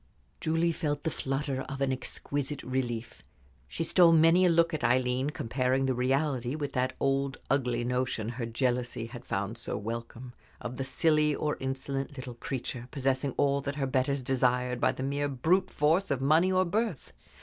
Julie 0.39 0.71
felt 0.71 1.03
the 1.03 1.11
flutter 1.11 1.61
of 1.69 1.79
an 1.79 1.91
exquisite 1.93 2.63
relief. 2.63 3.21
She 3.67 3.83
stole 3.83 4.11
many 4.13 4.47
a 4.47 4.49
look 4.49 4.73
at 4.73 4.83
Aileen, 4.83 5.29
comparing 5.29 5.85
the 5.85 5.93
reality 5.93 6.55
with 6.55 6.73
that 6.73 6.93
old, 6.99 7.37
ugly 7.51 7.83
notion 7.83 8.29
her 8.29 8.47
jealousy 8.47 9.05
had 9.05 9.23
found 9.25 9.59
so 9.59 9.77
welcome 9.77 10.33
of 10.59 10.77
the 10.77 10.83
silly 10.83 11.35
or 11.35 11.55
insolent 11.59 12.17
little 12.17 12.33
creature, 12.33 12.87
possessing 12.89 13.35
all 13.37 13.61
that 13.61 13.75
her 13.75 13.85
betters 13.85 14.23
desired, 14.23 14.79
by 14.81 14.91
the 14.91 15.03
mere 15.03 15.27
brute 15.29 15.69
force 15.69 16.09
of 16.09 16.19
money 16.19 16.51
or 16.51 16.65
birth. 16.65 17.13